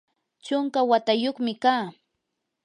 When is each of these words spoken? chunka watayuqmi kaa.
chunka 0.45 0.79
watayuqmi 0.89 1.53
kaa. 1.63 1.85